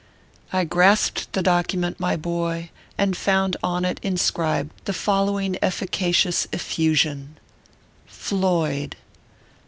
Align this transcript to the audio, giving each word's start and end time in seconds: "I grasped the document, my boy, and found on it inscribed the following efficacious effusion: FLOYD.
"I 0.51 0.63
grasped 0.63 1.31
the 1.33 1.43
document, 1.43 1.99
my 1.99 2.15
boy, 2.17 2.71
and 2.97 3.15
found 3.15 3.55
on 3.61 3.85
it 3.85 3.99
inscribed 4.01 4.71
the 4.85 4.93
following 4.93 5.57
efficacious 5.61 6.47
effusion: 6.51 7.37
FLOYD. 8.07 8.95